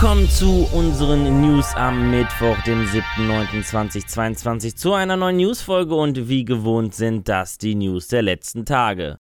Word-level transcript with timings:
Willkommen 0.00 0.30
zu 0.30 0.66
unseren 0.72 1.42
News 1.42 1.74
am 1.74 2.10
Mittwoch, 2.10 2.56
dem 2.62 2.86
7.9.2022 2.86 4.74
zu 4.74 4.94
einer 4.94 5.18
neuen 5.18 5.36
Newsfolge 5.36 5.94
und 5.94 6.26
wie 6.26 6.46
gewohnt 6.46 6.94
sind 6.94 7.28
das 7.28 7.58
die 7.58 7.74
News 7.74 8.08
der 8.08 8.22
letzten 8.22 8.64
Tage. 8.64 9.18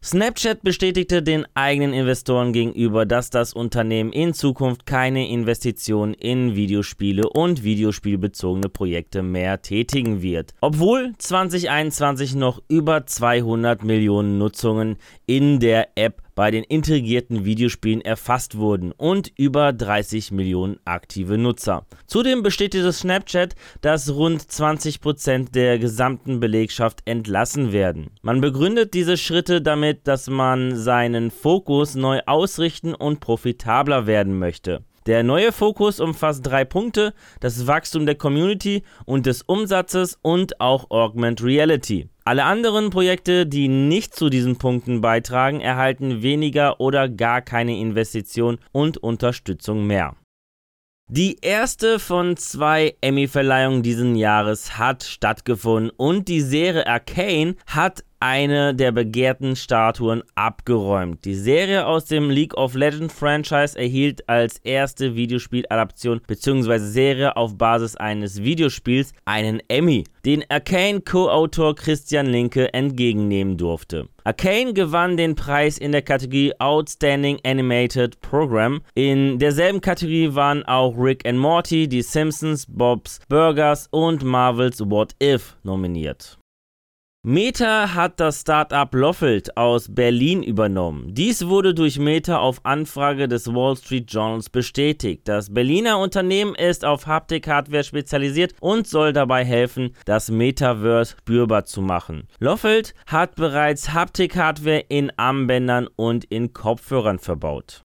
Snapchat 0.00 0.62
bestätigte 0.62 1.20
den 1.20 1.44
eigenen 1.54 1.92
Investoren 1.92 2.52
gegenüber, 2.52 3.06
dass 3.06 3.30
das 3.30 3.52
Unternehmen 3.52 4.12
in 4.12 4.34
Zukunft 4.34 4.86
keine 4.86 5.28
Investitionen 5.28 6.14
in 6.14 6.54
Videospiele 6.54 7.28
und 7.28 7.64
videospielbezogene 7.64 8.68
Projekte 8.68 9.24
mehr 9.24 9.60
tätigen 9.62 10.22
wird. 10.22 10.54
Obwohl 10.60 11.14
2021 11.18 12.36
noch 12.36 12.62
über 12.68 13.04
200 13.04 13.82
Millionen 13.82 14.38
Nutzungen 14.38 14.98
in 15.26 15.58
der 15.58 15.88
App 15.96 16.22
bei 16.38 16.52
den 16.52 16.62
integrierten 16.62 17.44
Videospielen 17.44 18.00
erfasst 18.00 18.58
wurden 18.58 18.92
und 18.92 19.32
über 19.36 19.72
30 19.72 20.30
Millionen 20.30 20.78
aktive 20.84 21.36
Nutzer. 21.36 21.84
Zudem 22.06 22.44
bestätigte 22.44 22.92
Snapchat, 22.92 23.56
dass 23.80 24.14
rund 24.14 24.42
20% 24.42 25.50
der 25.50 25.80
gesamten 25.80 26.38
Belegschaft 26.38 27.00
entlassen 27.06 27.72
werden. 27.72 28.10
Man 28.22 28.40
begründet 28.40 28.94
diese 28.94 29.16
Schritte 29.16 29.60
damit, 29.60 30.06
dass 30.06 30.30
man 30.30 30.76
seinen 30.76 31.32
Fokus 31.32 31.96
neu 31.96 32.20
ausrichten 32.24 32.94
und 32.94 33.18
profitabler 33.18 34.06
werden 34.06 34.38
möchte. 34.38 34.84
Der 35.06 35.24
neue 35.24 35.52
Fokus 35.52 35.98
umfasst 35.98 36.46
drei 36.46 36.64
Punkte: 36.64 37.14
das 37.40 37.66
Wachstum 37.66 38.06
der 38.06 38.14
Community 38.14 38.84
und 39.06 39.26
des 39.26 39.42
Umsatzes 39.42 40.18
und 40.22 40.60
auch 40.60 40.90
Augmented 40.90 41.44
Reality. 41.44 42.10
Alle 42.28 42.44
anderen 42.44 42.90
Projekte, 42.90 43.46
die 43.46 43.68
nicht 43.68 44.14
zu 44.14 44.28
diesen 44.28 44.58
Punkten 44.58 45.00
beitragen, 45.00 45.62
erhalten 45.62 46.20
weniger 46.20 46.78
oder 46.78 47.08
gar 47.08 47.40
keine 47.40 47.78
Investition 47.78 48.58
und 48.70 48.98
Unterstützung 48.98 49.86
mehr. 49.86 50.14
Die 51.10 51.38
erste 51.40 51.98
von 51.98 52.36
zwei 52.36 52.94
Emmy-Verleihungen 53.00 53.82
diesen 53.82 54.14
Jahres 54.14 54.76
hat 54.76 55.04
stattgefunden 55.04 55.90
und 55.96 56.28
die 56.28 56.42
Serie 56.42 56.86
Arcane 56.86 57.54
hat 57.66 58.04
eine 58.20 58.74
der 58.74 58.92
begehrten 58.92 59.56
Statuen 59.56 60.22
abgeräumt. 60.34 61.24
Die 61.24 61.34
Serie 61.34 61.86
aus 61.86 62.06
dem 62.06 62.30
League 62.30 62.56
of 62.56 62.74
Legends 62.74 63.14
Franchise 63.14 63.78
erhielt 63.78 64.28
als 64.28 64.58
erste 64.58 65.14
Videospieladaption 65.14 66.20
bzw. 66.26 66.78
Serie 66.78 67.36
auf 67.36 67.56
Basis 67.56 67.96
eines 67.96 68.42
Videospiels 68.42 69.12
einen 69.24 69.60
Emmy, 69.68 70.04
den 70.24 70.44
Arcane 70.48 71.00
Co-Autor 71.00 71.74
Christian 71.74 72.26
Linke 72.26 72.72
entgegennehmen 72.74 73.56
durfte. 73.56 74.08
Arcane 74.24 74.74
gewann 74.74 75.16
den 75.16 75.34
Preis 75.34 75.78
in 75.78 75.92
der 75.92 76.02
Kategorie 76.02 76.52
Outstanding 76.58 77.38
Animated 77.44 78.20
Program. 78.20 78.82
In 78.94 79.38
derselben 79.38 79.80
Kategorie 79.80 80.34
waren 80.34 80.64
auch 80.64 80.94
Rick 80.98 81.26
and 81.26 81.38
Morty, 81.38 81.88
Die 81.88 82.02
Simpsons, 82.02 82.66
Bob's 82.68 83.20
Burgers 83.28 83.88
und 83.90 84.22
Marvels 84.22 84.80
What 84.80 85.14
If 85.22 85.56
nominiert. 85.62 86.38
Meta 87.24 87.94
hat 87.94 88.20
das 88.20 88.42
Startup 88.42 88.94
Loffelt 88.94 89.56
aus 89.56 89.92
Berlin 89.92 90.44
übernommen. 90.44 91.14
Dies 91.14 91.48
wurde 91.48 91.74
durch 91.74 91.98
Meta 91.98 92.38
auf 92.38 92.64
Anfrage 92.64 93.26
des 93.26 93.52
Wall 93.52 93.76
Street 93.76 94.08
Journals 94.08 94.48
bestätigt. 94.48 95.26
Das 95.26 95.52
Berliner 95.52 95.98
Unternehmen 95.98 96.54
ist 96.54 96.84
auf 96.84 97.08
Haptik-Hardware 97.08 97.82
spezialisiert 97.82 98.54
und 98.60 98.86
soll 98.86 99.12
dabei 99.12 99.44
helfen, 99.44 99.96
das 100.04 100.30
Metaverse 100.30 101.16
spürbar 101.18 101.64
zu 101.64 101.82
machen. 101.82 102.28
Loffelt 102.38 102.94
hat 103.08 103.34
bereits 103.34 103.92
Haptik-Hardware 103.92 104.84
in 104.88 105.10
Armbändern 105.18 105.88
und 105.96 106.24
in 106.24 106.52
Kopfhörern 106.52 107.18
verbaut. 107.18 107.82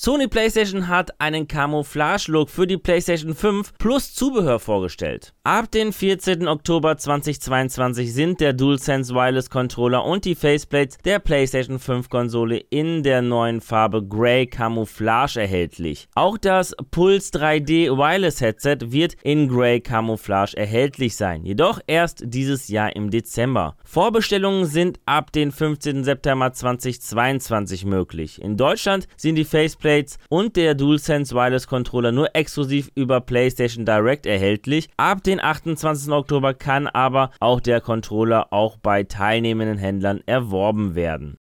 Sony 0.00 0.28
PlayStation 0.28 0.86
hat 0.86 1.20
einen 1.20 1.48
Camouflage-Look 1.48 2.50
für 2.50 2.68
die 2.68 2.76
PlayStation 2.76 3.34
5 3.34 3.72
plus 3.78 4.14
Zubehör 4.14 4.60
vorgestellt. 4.60 5.34
Ab 5.42 5.72
dem 5.72 5.92
14. 5.92 6.46
Oktober 6.46 6.96
2022 6.96 8.14
sind 8.14 8.40
der 8.40 8.52
DualSense 8.52 9.12
Wireless 9.12 9.50
Controller 9.50 10.04
und 10.04 10.24
die 10.24 10.36
Faceplates 10.36 10.98
der 10.98 11.18
PlayStation 11.18 11.80
5 11.80 12.10
Konsole 12.10 12.58
in 12.70 13.02
der 13.02 13.22
neuen 13.22 13.60
Farbe 13.60 14.06
Grey 14.06 14.46
Camouflage 14.46 15.40
erhältlich. 15.40 16.06
Auch 16.14 16.38
das 16.38 16.76
Pulse 16.92 17.32
3D 17.32 17.90
Wireless 17.90 18.40
Headset 18.40 18.92
wird 18.92 19.16
in 19.24 19.48
Grey 19.48 19.80
Camouflage 19.80 20.56
erhältlich 20.56 21.16
sein, 21.16 21.44
jedoch 21.44 21.80
erst 21.88 22.22
dieses 22.24 22.68
Jahr 22.68 22.94
im 22.94 23.10
Dezember. 23.10 23.74
Vorbestellungen 23.84 24.64
sind 24.66 25.00
ab 25.06 25.32
dem 25.32 25.50
15. 25.50 26.04
September 26.04 26.52
2022 26.52 27.84
möglich. 27.84 28.40
In 28.40 28.56
Deutschland 28.56 29.08
sind 29.16 29.34
die 29.34 29.44
Faceplates 29.44 29.87
Faceplates 29.88 30.18
und 30.28 30.56
der 30.56 30.74
DualSense 30.74 31.34
Wireless 31.34 31.66
Controller 31.66 32.12
nur 32.12 32.34
exklusiv 32.34 32.90
über 32.94 33.20
PlayStation 33.20 33.84
Direct 33.86 34.26
erhältlich. 34.26 34.88
Ab 34.96 35.22
den 35.22 35.40
28. 35.40 36.12
Oktober 36.12 36.54
kann 36.54 36.86
aber 36.86 37.30
auch 37.40 37.60
der 37.60 37.80
Controller 37.80 38.52
auch 38.52 38.76
bei 38.76 39.04
teilnehmenden 39.04 39.78
Händlern 39.78 40.20
erworben 40.26 40.94
werden. 40.94 41.37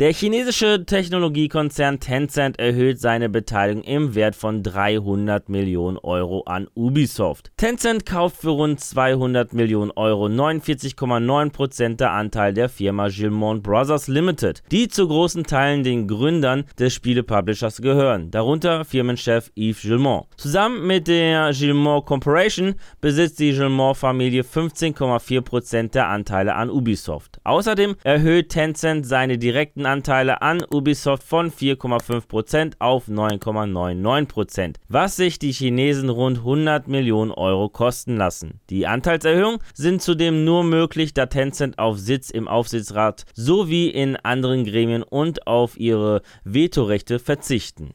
Der 0.00 0.12
chinesische 0.12 0.84
Technologiekonzern 0.84 2.00
Tencent 2.00 2.58
erhöht 2.58 2.98
seine 2.98 3.28
Beteiligung 3.28 3.84
im 3.84 4.16
Wert 4.16 4.34
von 4.34 4.64
300 4.64 5.48
Millionen 5.48 5.98
Euro 5.98 6.42
an 6.46 6.66
Ubisoft. 6.74 7.52
Tencent 7.56 8.04
kauft 8.04 8.38
für 8.38 8.48
rund 8.48 8.80
200 8.80 9.52
Millionen 9.52 9.92
Euro 9.92 10.26
49,9% 10.26 11.94
der 11.94 12.10
Anteil 12.10 12.52
der 12.52 12.68
Firma 12.68 13.06
Gilmont 13.06 13.62
Brothers 13.62 14.08
Limited, 14.08 14.64
die 14.72 14.88
zu 14.88 15.06
großen 15.06 15.44
Teilen 15.44 15.84
den 15.84 16.08
Gründern 16.08 16.64
des 16.76 16.92
Spielepublishers 16.92 17.80
gehören, 17.80 18.32
darunter 18.32 18.84
Firmenchef 18.84 19.52
Yves 19.54 19.82
Gilmont. 19.82 20.26
Zusammen 20.36 20.88
mit 20.88 21.06
der 21.06 21.52
Gilmont 21.52 22.04
Corporation 22.04 22.74
besitzt 23.00 23.38
die 23.38 23.52
Gilmont-Familie 23.52 24.42
15,4% 24.42 25.92
der 25.92 26.08
Anteile 26.08 26.56
an 26.56 26.68
Ubisoft. 26.68 27.38
Außerdem 27.44 27.94
erhöht 28.02 28.48
Tencent 28.48 29.06
seine 29.06 29.38
direkten 29.38 29.83
Anteile 29.86 30.42
an 30.42 30.64
Ubisoft 30.70 31.22
von 31.22 31.50
4,5% 31.50 32.74
auf 32.78 33.08
9,99%, 33.08 34.76
was 34.88 35.16
sich 35.16 35.38
die 35.38 35.52
Chinesen 35.52 36.08
rund 36.08 36.38
100 36.38 36.88
Millionen 36.88 37.30
Euro 37.30 37.68
kosten 37.68 38.16
lassen. 38.16 38.60
Die 38.70 38.86
Anteilserhöhungen 38.86 39.60
sind 39.74 40.02
zudem 40.02 40.44
nur 40.44 40.64
möglich, 40.64 41.14
da 41.14 41.26
Tencent 41.26 41.78
auf 41.78 41.98
Sitz 41.98 42.30
im 42.30 42.48
Aufsichtsrat 42.48 43.24
sowie 43.34 43.88
in 43.88 44.16
anderen 44.16 44.64
Gremien 44.64 45.02
und 45.02 45.46
auf 45.46 45.78
ihre 45.78 46.22
Vetorechte 46.44 47.18
verzichten. 47.18 47.94